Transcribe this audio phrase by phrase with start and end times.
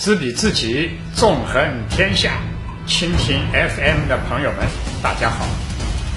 [0.00, 2.40] 知彼知己，纵横天下。
[2.86, 4.64] 蜻蜓 FM 的朋友们，
[5.02, 5.44] 大家好，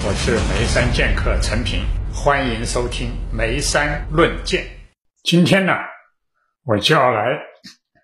[0.06, 1.84] 我是眉山剑客陈平，
[2.14, 4.64] 欢迎收听眉山论剑。
[5.24, 5.72] 今天呢，
[6.64, 7.24] 我就要来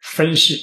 [0.03, 0.57] 分析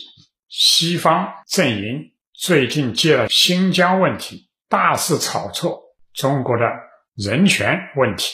[0.50, 6.66] 西方阵营最近借了新疆问题大肆炒作中国的
[7.16, 8.34] 人权问题，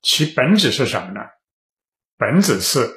[0.00, 1.22] 其本质是什么呢？
[2.16, 2.88] 本质是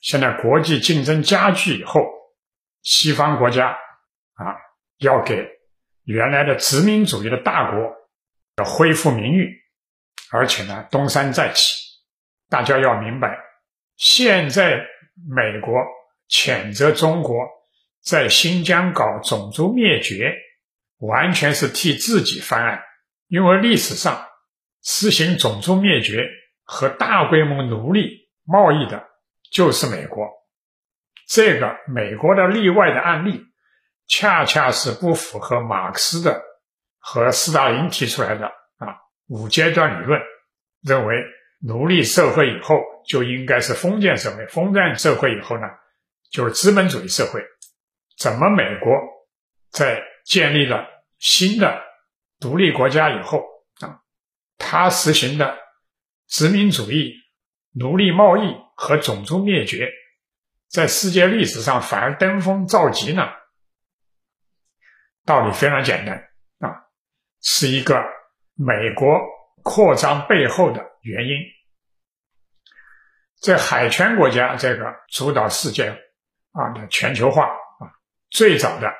[0.00, 2.17] 现在国际竞争加剧以后。
[2.90, 3.68] 西方国家
[4.32, 4.56] 啊，
[4.96, 5.46] 要给
[6.04, 7.94] 原来的殖民主义的大国
[8.56, 9.60] 要恢复名誉，
[10.30, 11.76] 而且呢，东山再起。
[12.48, 13.38] 大家要明白，
[13.98, 14.86] 现在
[15.28, 15.74] 美国
[16.30, 17.36] 谴责中国
[18.02, 20.34] 在新疆搞种族灭绝，
[20.96, 22.82] 完全是替自己翻案，
[23.26, 24.26] 因为历史上
[24.82, 26.26] 实行种族灭绝
[26.62, 29.06] 和大规模奴隶贸易的
[29.52, 30.37] 就是美国。
[31.28, 33.44] 这个美国的例外的案例，
[34.06, 36.42] 恰恰是不符合马克思的
[36.98, 38.46] 和斯大林提出来的
[38.78, 38.96] 啊
[39.28, 40.18] 五阶段理论，
[40.80, 41.22] 认为
[41.60, 45.66] 奴隶社会以后就应该是封建社会，封建社会以后呢
[46.30, 47.44] 就是资本主义社会。
[48.16, 48.90] 怎么美国
[49.70, 50.86] 在建立了
[51.18, 51.82] 新的
[52.40, 53.44] 独立国家以后
[53.80, 54.00] 啊，
[54.56, 55.58] 他实行的
[56.26, 57.12] 殖民主义、
[57.74, 59.92] 奴隶贸易和种族灭绝？
[60.68, 63.22] 在世界历史上反而登峰造极呢？
[65.24, 66.16] 道理非常简单
[66.58, 66.84] 啊，
[67.40, 68.02] 是一个
[68.54, 69.18] 美国
[69.62, 71.36] 扩张背后的原因。
[73.40, 75.90] 在海权国家这个主导世界
[76.52, 77.88] 啊的全球化啊，
[78.28, 78.92] 最早的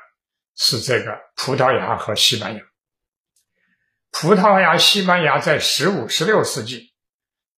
[0.55, 2.63] 是这个葡萄牙和西班牙。
[4.11, 6.95] 葡萄牙、西班牙在十五、十六世纪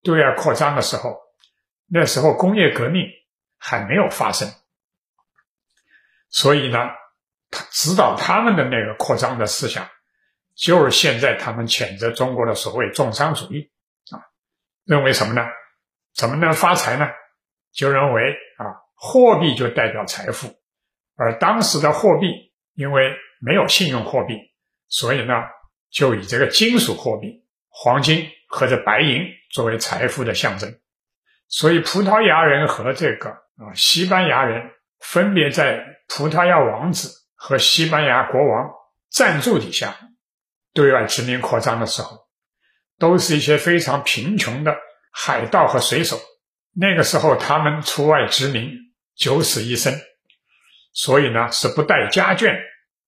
[0.03, 1.17] 对外扩张的时候，
[1.87, 3.05] 那时候工业革命。
[3.63, 4.49] 还没有发生，
[6.31, 6.79] 所以呢，
[7.51, 9.87] 他指导他们的那个扩张的思想，
[10.55, 13.71] 就是现在他们谴责中国的所谓重商主义
[14.11, 14.25] 啊，
[14.85, 15.47] 认为什么呢？
[16.15, 17.07] 怎么能发财呢？
[17.71, 20.59] 就认为啊，货币就代表财富，
[21.15, 24.39] 而当时的货币因为没有信用货币，
[24.89, 25.35] 所以呢，
[25.91, 30.81] 就以这个金属货币黄金或者白银作为财富的象征，
[31.47, 33.37] 所以葡萄牙人和这个。
[33.61, 38.71] 啊，西班牙人分别在葡萄牙王子和西班牙国王
[39.11, 39.95] 赞助底下
[40.73, 42.17] 对外殖民扩张的时候，
[42.99, 44.75] 都是一些非常贫穷的
[45.13, 46.19] 海盗和水手。
[46.73, 48.71] 那个时候，他们出外殖民
[49.15, 49.93] 九死一生，
[50.93, 52.57] 所以呢是不带家眷，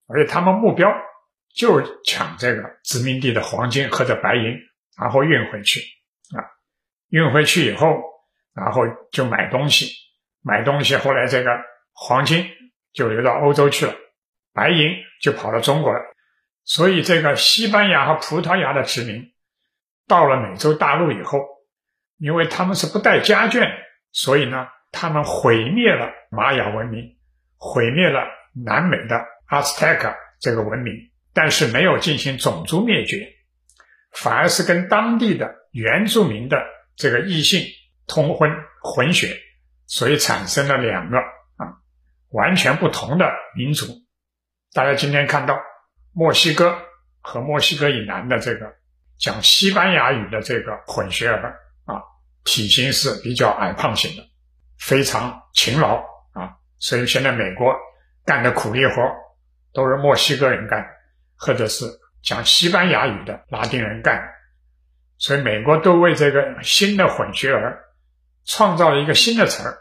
[0.07, 0.93] 而且他们目标
[1.55, 4.59] 就抢这个殖民地的黄金或者白银，
[5.01, 5.81] 然后运回去
[6.37, 6.45] 啊，
[7.09, 7.87] 运回去以后，
[8.53, 10.02] 然后就买东西。
[10.43, 11.51] 买东西，后来这个
[11.93, 12.47] 黄金
[12.93, 13.95] 就流到欧洲去了，
[14.53, 16.01] 白银就跑到中国了。
[16.65, 19.33] 所以，这个西班牙和葡萄牙的殖民
[20.07, 21.41] 到了美洲大陆以后，
[22.19, 23.69] 因为他们是不带家眷，
[24.13, 27.17] 所以呢，他们毁灭了玛雅文明，
[27.57, 28.27] 毁灭了
[28.65, 30.95] 南美的阿兹特克这个文明，
[31.35, 33.33] 但是没有进行种族灭绝，
[34.13, 36.65] 反而是跟当地的原住民的
[36.95, 37.65] 这个异性
[38.07, 38.51] 通婚
[38.83, 39.37] 混血。
[39.93, 41.77] 所以产生了两个啊
[42.31, 43.89] 完全不同的民族。
[44.73, 45.61] 大家今天看到
[46.15, 46.79] 墨西哥
[47.21, 48.73] 和墨西哥以南的这个
[49.19, 52.01] 讲西班牙语的这个混血儿啊，
[52.43, 54.27] 体型是比较矮胖型的，
[54.79, 55.97] 非常勤劳
[56.33, 56.57] 啊。
[56.79, 57.77] 所以现在美国
[58.25, 58.95] 干的苦力活
[59.75, 60.87] 都是墨西哥人干，
[61.37, 61.85] 或者是
[62.23, 64.23] 讲西班牙语的拉丁人干。
[65.19, 67.92] 所以美国都为这个新的混血儿。
[68.45, 69.79] 创造了一个新的词儿，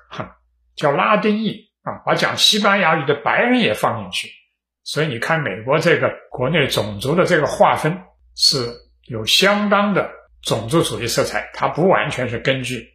[0.76, 4.30] 叫拉丁裔啊，把讲西班牙语的白人也放进去。
[4.84, 8.04] 所以你看，美国这个国内种族的这个划分
[8.36, 8.74] 是
[9.08, 10.10] 有相当的
[10.42, 12.90] 种族主义色彩，它不完全是根据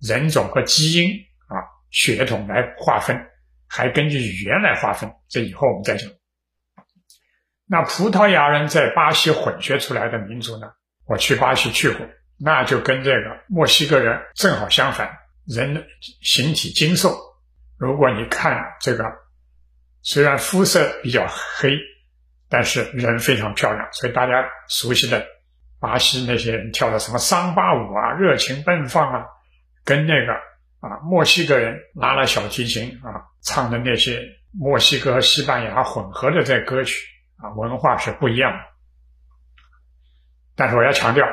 [0.00, 1.10] 人种和基因
[1.48, 1.54] 啊
[1.90, 3.26] 血统来划分，
[3.68, 5.12] 还根据语言来划分。
[5.28, 6.10] 这以后我们再讲。
[7.66, 10.66] 那葡萄牙人在巴西混血出来的民族呢？
[11.06, 12.06] 我去巴西去过。
[12.44, 15.16] 那就跟这个墨西哥人正好相反，
[15.46, 15.86] 人
[16.22, 17.16] 形体精瘦。
[17.78, 19.04] 如果你看这个，
[20.02, 21.78] 虽然肤色比较黑，
[22.48, 23.88] 但是人非常漂亮。
[23.92, 25.24] 所以大家熟悉的
[25.78, 29.26] 巴西那些人跳的什么桑巴舞啊，热情奔放啊，
[29.84, 30.32] 跟那个
[30.80, 37.06] 啊墨西哥人拉了小提琴啊唱的那些墨西哥和西班牙混合的这歌曲
[37.36, 38.58] 啊，文化是不一样的。
[40.56, 41.24] 但是我要强调。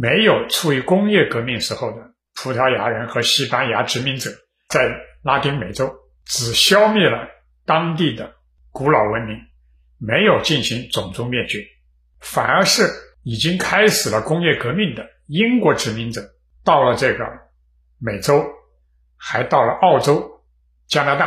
[0.00, 4.30] 没有处于工业革命时候的葡萄牙人和西班牙殖民者，
[4.66, 4.80] 在
[5.22, 5.94] 拉丁美洲
[6.24, 7.28] 只消灭了
[7.66, 8.32] 当地的
[8.70, 9.36] 古老文明，
[9.98, 11.66] 没有进行种族灭绝，
[12.18, 12.88] 反而是
[13.24, 16.22] 已经开始了工业革命的英国殖民者
[16.64, 17.26] 到了这个
[17.98, 18.42] 美洲，
[19.18, 20.42] 还到了澳洲、
[20.86, 21.26] 加拿大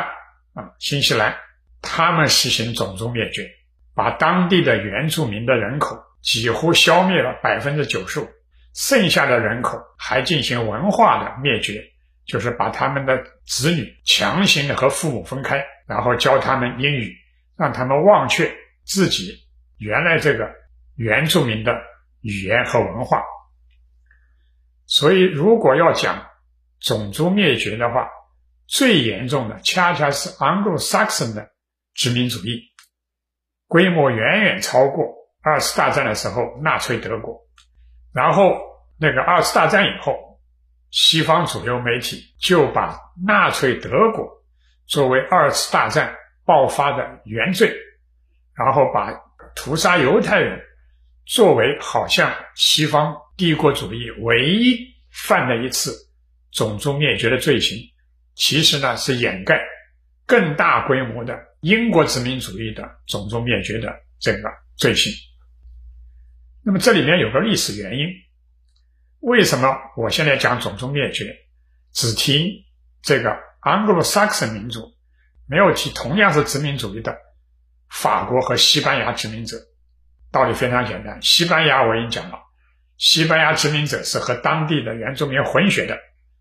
[0.55, 1.37] 啊、新西兰，
[1.79, 3.51] 他们实行种族灭绝，
[3.93, 8.27] 把当地的原住民的人口几乎消灭了百分之九十五，
[8.73, 11.89] 剩下的人口还进行文化的灭绝。
[12.25, 17.17] 就是把他们的子女强行的和父母分开，然后教他们英语，
[17.57, 18.55] 让他们忘却
[18.85, 19.39] 自己
[19.77, 20.49] 原来这个
[20.95, 21.75] 原住民的
[22.21, 23.21] 语言和文化。
[24.85, 26.25] 所以，如果要讲
[26.79, 28.07] 种族灭绝的话，
[28.67, 31.51] 最严重的恰恰是 Anglo-Saxon 的
[31.93, 32.71] 殖民主义，
[33.67, 37.42] 规模远远超过二次大战的时候纳粹德国。
[38.13, 38.61] 然后，
[38.99, 40.31] 那个二次大战以后。
[40.95, 42.95] 西方主流媒体就把
[43.25, 44.31] 纳粹德国
[44.85, 46.15] 作为二次大战
[46.45, 47.75] 爆发的原罪，
[48.53, 49.11] 然后把
[49.55, 50.61] 屠杀犹太人
[51.25, 54.77] 作为好像西方帝国主义唯一
[55.09, 55.95] 犯的一次
[56.51, 57.75] 种族灭绝的罪行，
[58.35, 59.59] 其实呢是掩盖
[60.27, 65.11] 更大规模的英国殖民主义的种族灭绝的这个罪行。
[66.65, 68.07] 那么这里面有个历史原因。
[69.19, 71.35] 为什么我现在讲种族灭绝，
[71.93, 72.65] 只提
[73.01, 74.93] 这个 Anglo-Saxon 民族，
[75.47, 77.17] 没有提同样是殖民主义的
[77.89, 79.57] 法国和西班牙殖民者？
[80.31, 82.39] 道理非常简单，西班牙我已经讲了，
[82.97, 85.97] 西班牙殖民者是和当地的原住民混血的，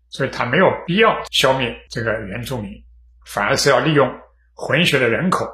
[0.09, 2.83] 所以他没有必要消灭这个原住民，
[3.25, 4.19] 反而是要利用
[4.55, 5.47] 混血的人口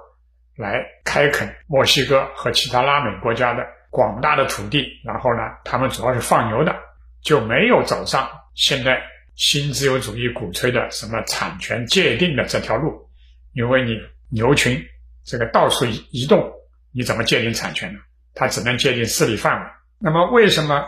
[0.56, 6.76] 来开垦墨西哥和其他拉美国家的广大的土地，然后呢，他们主要是放牛的。
[7.22, 9.04] 就没有走上现在
[9.36, 13.10] 新自由主义鼓吹的什么产权界定的这条路，
[13.52, 14.00] 因为你
[14.30, 14.82] 牛群
[15.26, 16.50] 这个到处移动，
[16.94, 18.00] 你怎么界定产权呢？
[18.34, 19.68] 它只能界定势力范围。
[19.98, 20.86] 那么为什么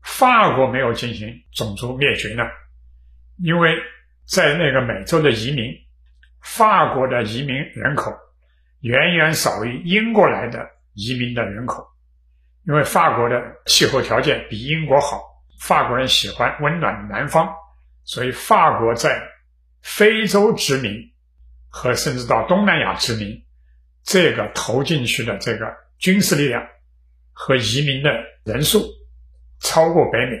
[0.00, 2.44] 法国没有进行种族灭绝呢？
[3.36, 3.76] 因为
[4.24, 5.66] 在那个美洲的移民，
[6.40, 8.14] 法国的移民人口
[8.80, 11.91] 远远少于英国来的移民的人口，
[12.66, 15.30] 因为法国的气候条件比英国好。
[15.58, 17.54] 法国人喜欢温暖的南方，
[18.02, 19.22] 所以法国在
[19.80, 21.12] 非洲殖民
[21.68, 23.44] 和甚至到东南亚殖民，
[24.02, 26.66] 这个投进去的这个军事力量
[27.32, 28.10] 和移民的
[28.42, 28.84] 人数
[29.60, 30.36] 超过北美。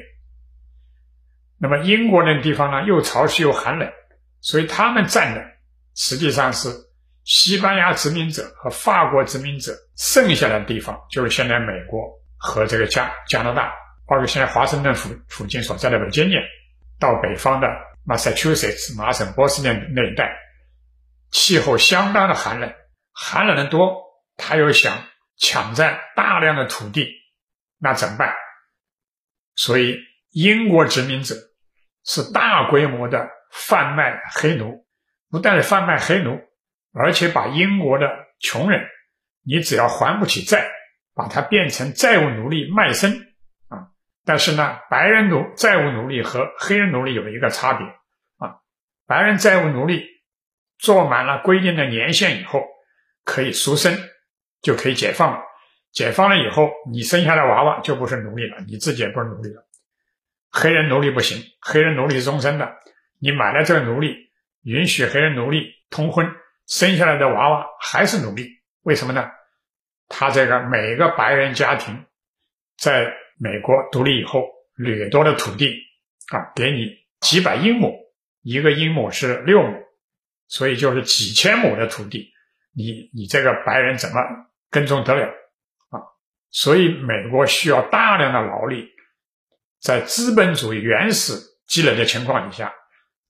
[1.56, 3.88] 那么英国那地方呢，又潮湿又寒冷，
[4.40, 5.44] 所以他们占的
[5.94, 6.68] 实际上是
[7.22, 9.72] 西班牙殖民者和法国殖民者
[10.02, 13.72] 剩下的地方，就是现在美国和这个加加拿大。
[14.04, 16.40] 包括现在华盛顿附附近所在的维吉尼亚，
[16.98, 17.68] 到北方的
[18.04, 20.36] Massachusetts 麻省波士顿那一带，
[21.30, 22.74] 气候相当的寒冷，
[23.12, 24.02] 寒冷的多，
[24.36, 25.04] 他又想
[25.38, 27.06] 抢占大量的土地，
[27.78, 28.34] 那怎么办？
[29.54, 30.00] 所以
[30.32, 31.36] 英国殖民者
[32.04, 34.84] 是大规模的贩卖黑奴，
[35.30, 36.40] 不但是贩卖黑奴，
[36.92, 38.10] 而且把英国的
[38.40, 38.84] 穷人，
[39.44, 40.70] 你只要还不起债，
[41.14, 43.12] 把它变成债务奴隶卖身
[43.68, 43.88] 啊。
[44.24, 47.86] 但是呢，白人奴债务奴隶和黑人奴隶有一个差别
[48.38, 48.60] 啊，
[49.06, 50.06] 白人债务奴隶
[50.78, 52.62] 做满了规定的年限以后
[53.24, 53.98] 可以赎身，
[54.62, 55.42] 就可以解放了。
[55.92, 59.66] 解放了以后，你生下的娃娃就不是奴隶了，你自己也不是奴隶了。
[60.50, 62.76] 黑人奴隶不行，黑人奴隶是终身的，
[63.20, 64.30] 你买了这个奴隶，
[64.62, 66.26] 允许黑人奴隶通婚，
[66.66, 68.61] 生下来的娃娃还是奴隶。
[68.82, 69.30] 为什么呢？
[70.08, 72.04] 他这个每个白人家庭
[72.76, 74.46] 在美国独立以后，
[74.76, 75.74] 掠夺的土地
[76.30, 77.94] 啊，给你几百英亩，
[78.42, 79.82] 一个英亩是六亩，
[80.48, 82.32] 所以就是几千亩的土地，
[82.74, 84.20] 你你这个白人怎么
[84.70, 85.26] 耕种得了
[85.90, 86.02] 啊？
[86.50, 88.90] 所以美国需要大量的劳力，
[89.80, 91.34] 在资本主义原始
[91.66, 92.74] 积累的情况底下，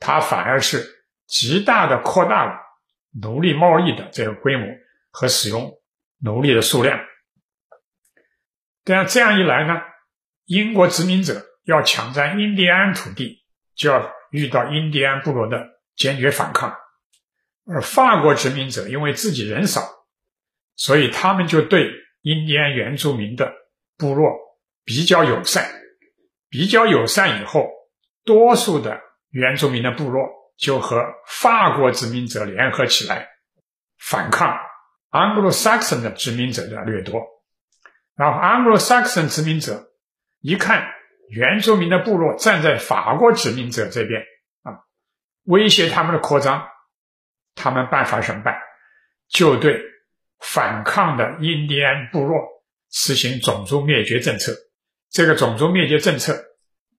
[0.01, 0.85] 它反而是
[1.27, 2.61] 极大的扩大了
[3.23, 4.67] 奴隶贸易的这个规模
[5.13, 5.79] 和使用
[6.19, 6.99] 奴隶的数量。
[8.83, 9.81] 但这样一来呢？
[10.47, 13.45] 英国殖民者要抢占印第安土地，
[13.77, 15.65] 就要遇到印第安部落的
[15.95, 16.73] 坚决反抗；
[17.65, 19.89] 而法国殖民者因为自己人少，
[20.75, 21.93] 所以他们就对
[22.23, 23.53] 印第安原住民的
[23.97, 24.33] 部落
[24.85, 25.71] 比较友善。
[26.49, 27.71] 比较友善以后，
[28.25, 29.01] 多数的
[29.31, 30.29] 原住民的部落
[30.59, 33.29] 就和法国殖民者联合起来
[33.99, 34.55] 反抗
[35.13, 37.23] Anglo-Saxon 的殖民者的掠夺。
[38.17, 39.89] 然后 Anglo-Saxon 殖民者。
[40.45, 40.89] 一看
[41.29, 44.23] 原住民的部落站在法国殖民者这边
[44.65, 44.83] 啊，
[45.45, 46.67] 威胁他们的扩张，
[47.55, 48.59] 他们办法怎么办？
[49.29, 49.81] 就对
[50.41, 52.41] 反抗的印第安部落
[52.91, 54.53] 实行种族灭绝政策。
[55.11, 56.35] 这个种族灭绝政策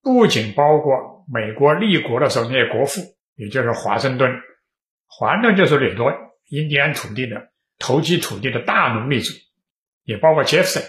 [0.02, 3.02] 不仅包括美国立国的时候那些国父，
[3.36, 4.32] 也就是华盛顿，
[5.06, 6.10] 华盛顿就是掠夺
[6.48, 7.36] 印第安土地的
[7.84, 9.34] 投机土地的大奴隶主，
[10.04, 10.82] 也包括杰弗森，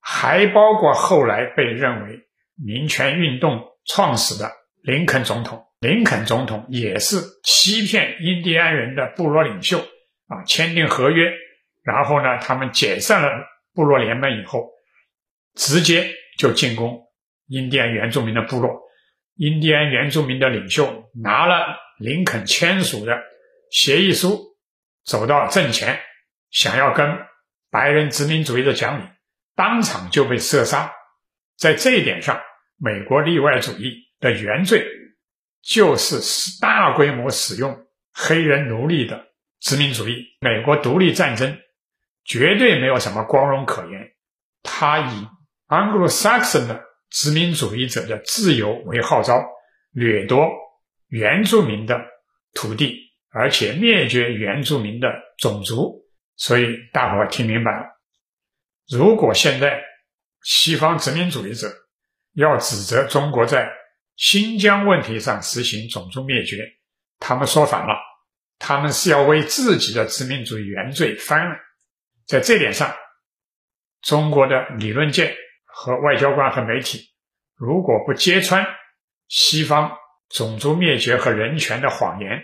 [0.00, 2.20] 还包括后来被认为
[2.56, 4.50] 民权运动创始的
[4.80, 5.66] 林肯总统。
[5.80, 9.78] 林肯总统也是欺骗印第安人的部落领袖
[10.26, 11.30] 啊，签订合约，
[11.82, 13.28] 然后呢，他们解散了
[13.74, 14.70] 部落联盟以后，
[15.54, 17.02] 直接就进攻
[17.48, 18.80] 印第安原住民的部落。
[19.34, 23.18] 印第安原住民的领袖拿了林肯签署的
[23.70, 24.56] 协议书，
[25.04, 26.00] 走到阵前，
[26.50, 27.18] 想要跟
[27.70, 29.04] 白人殖民主义者讲理，
[29.54, 30.92] 当场就被射杀。
[31.56, 32.40] 在这一点上，
[32.76, 34.86] 美国例外主义的原罪。
[35.60, 39.26] 就是大规模使用黑人奴隶的
[39.60, 40.24] 殖民主义。
[40.40, 41.58] 美国独立战争
[42.24, 44.12] 绝对没有什么光荣可言。
[44.62, 45.26] 他以
[45.66, 49.44] Anglo-Saxon 的殖民主义者的自由为号召，
[49.90, 50.48] 掠夺
[51.08, 52.00] 原住民的
[52.54, 52.96] 土地，
[53.30, 56.07] 而且灭绝原住民的种族。
[56.38, 58.00] 所以大伙听明白了。
[58.88, 59.82] 如果现在
[60.42, 61.68] 西方殖民主义者
[62.32, 63.70] 要指责中国在
[64.16, 66.64] 新疆问题上实行种族灭绝，
[67.18, 67.94] 他们说反了，
[68.58, 71.60] 他们是要为自己的殖民主义原罪翻案。
[72.24, 72.94] 在这点上，
[74.00, 77.10] 中国的理论界和外交官和媒体
[77.56, 78.64] 如果不揭穿
[79.26, 79.96] 西方
[80.28, 82.42] 种族灭绝和人权的谎言，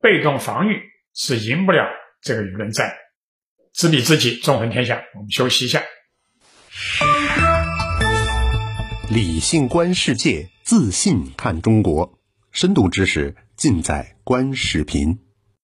[0.00, 0.80] 被动防御
[1.12, 1.84] 是赢不了
[2.20, 3.01] 这个舆论战。
[3.72, 5.02] 知彼知己，纵横天下。
[5.14, 5.82] 我们休息一下。
[9.10, 10.48] 理性观世界。
[10.62, 12.18] 自信看中国，
[12.52, 15.18] 深度知识尽在观视频。